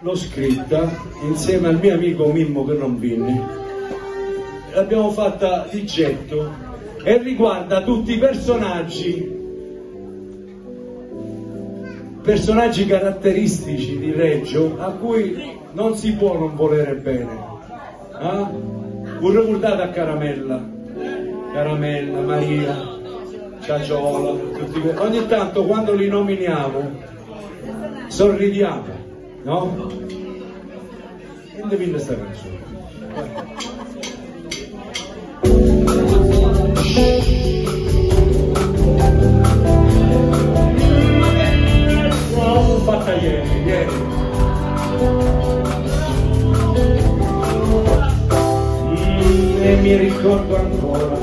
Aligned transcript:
l'ho 0.00 0.14
scritta 0.16 0.90
insieme 1.22 1.68
al 1.68 1.78
mio 1.78 1.94
amico 1.94 2.26
Mimmo 2.32 2.64
che 2.64 2.74
non 2.74 2.98
vinne. 2.98 3.58
L'abbiamo 4.72 5.10
fatta 5.10 5.66
di 5.70 5.84
getto 5.84 6.50
e 7.02 7.18
riguarda 7.18 7.82
tutti 7.82 8.14
i 8.14 8.18
personaggi 8.18 9.38
personaggi 12.22 12.86
caratteristici 12.86 13.98
di 13.98 14.12
Reggio 14.12 14.76
a 14.78 14.90
cui 14.90 15.58
non 15.72 15.96
si 15.96 16.12
può 16.12 16.38
non 16.38 16.54
volere 16.54 16.94
bene. 16.96 17.38
Eh? 18.20 18.68
Un 19.20 19.30
ricordato 19.30 19.82
a 19.82 19.88
Caramella, 19.88 20.62
Caramella, 21.52 22.20
Maria, 22.20 22.98
Ciaciola, 23.60 24.32
tutti... 24.32 24.82
ogni 24.96 25.26
tanto 25.26 25.64
quando 25.64 25.94
li 25.94 26.08
nominiamo 26.08 27.08
sorridiamo, 28.10 28.99
no? 29.44 29.88
Indovina 31.56 31.98
sta 31.98 32.16
canzone. 32.16 32.58
Fatta 42.84 43.12
ieri, 43.14 43.62
ieri. 43.64 43.92
Mm, 48.88 49.80
mi 49.82 49.96
ricordo 49.96 50.56
ancora 50.56 51.18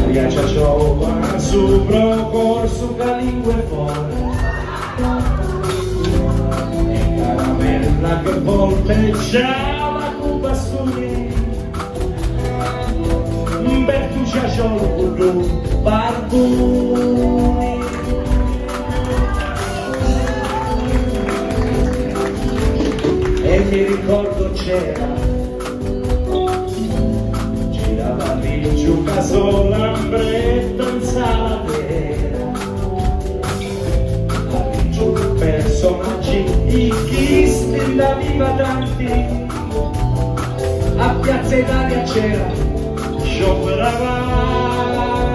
Maria 0.00 0.28
Ciacciova 0.28 1.38
su 1.38 1.84
procorso 1.86 2.96
che 2.96 3.16
lingue 3.16 3.54
fuori 3.68 4.31
volteggiava 8.62 10.14
con 10.20 10.40
bastoni 10.40 11.34
Bertu 13.84 14.24
Ciacciolo 14.24 14.86
con 14.94 15.82
barbuni 15.82 17.80
e 23.42 23.58
mi 23.68 23.84
ricordo 23.84 24.52
c'era 24.52 25.08
girava 27.70 28.34
lì 28.34 28.76
giù 28.76 29.02
caso 29.02 29.68
l'ambretto 29.68 30.88
in 30.88 31.02
sala 31.02 31.64
vera 31.66 32.52
lì 34.70 34.90
giù 34.90 35.12
personaggi 35.36 36.44
i 36.68 36.94
chisti 37.08 37.41
da 37.90 38.14
viva 38.14 38.50
tanti 38.52 39.06
a 40.96 41.08
Piazza 41.20 41.56
Italia 41.56 42.02
c'era. 42.02 42.50
Sciopero 43.22 43.82
avanti 43.82 45.30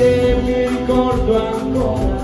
e 0.00 0.36
mi 0.44 0.68
ricordo 0.68 1.46
ancora 1.46 2.18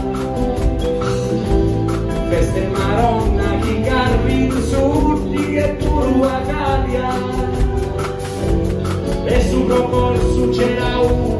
feste 2.29 2.67
maronna 2.69 3.59
chi 3.61 3.81
carri 3.83 4.45
insulti 4.45 5.51
che 5.53 5.77
turua 5.79 6.41
calia. 6.47 7.15
E 9.25 9.41
su 9.48 9.65
procorso 9.67 10.48
c'era 10.51 11.01
un 11.01 11.36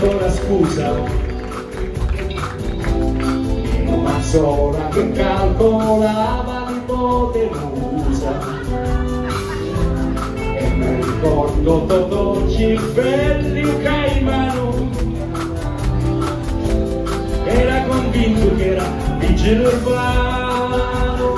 ancora 0.00 0.30
scusa. 0.30 0.94
Mazzola 4.02 4.88
che 4.90 5.10
calcolava 5.12 6.66
l'ipotenusa. 6.68 8.38
E 10.34 10.68
mi 10.76 10.94
ricordo 11.02 11.84
Totò 11.86 12.48
Cimbelli 12.48 13.64
un 13.64 13.82
caimano. 13.82 14.90
Era 17.44 17.82
convinto 17.88 18.54
che 18.54 18.74
era 18.74 18.84
vigile 19.18 19.66
urbano. 19.66 21.36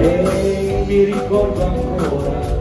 E 0.00 0.84
mi 0.86 1.04
ricordo 1.04 1.64
ancora 1.64 2.59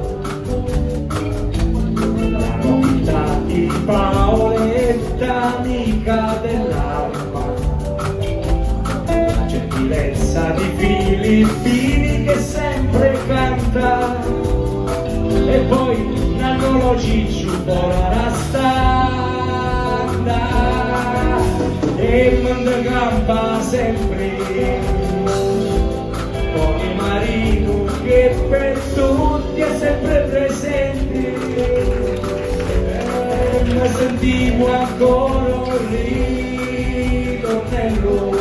gentilezza 10.29 10.51
di 10.51 10.72
Filippini 10.78 12.23
che 12.25 12.40
sempre 12.40 13.17
canta, 13.28 14.16
e 15.47 15.59
poi 15.67 16.35
Nannolo 16.38 16.97
Cicciu, 17.00 17.63
Pola 17.63 18.13
Rastanda, 18.13 19.17
e 21.97 22.40
Mondo 22.41 22.81
Campa 22.84 23.62
sempre, 23.62 24.38
Tony 26.53 26.94
Marino 26.96 27.85
che 28.03 28.35
per 28.50 28.79
tutti 28.94 29.61
è 29.61 29.78
sempre 29.78 30.28
presente. 30.29 31.38
E 33.51 33.63
mi 33.63 33.88
sentivo 33.90 34.72
ancora 34.72 35.56
un 35.56 35.88
ritornello 37.50 38.39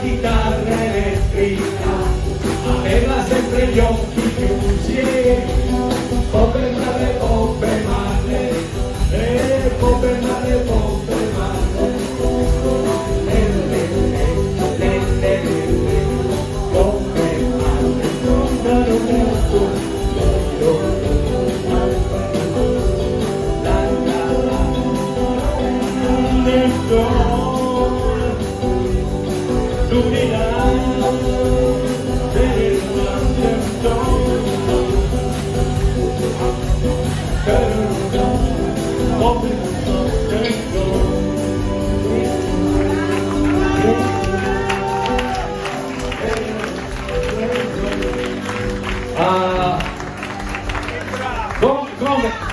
guitarra 0.00 0.84
eléctrica, 0.84 1.90
aveva 2.66 3.24
sempre 3.24 3.66
gli 3.66 3.78
occhi 3.78 5.57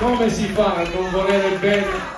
come 0.06 0.30
si 0.30 0.48
fa 0.48 0.76
a 0.76 0.84
non 0.90 1.10
volere 1.12 1.58
bene 1.58 2.15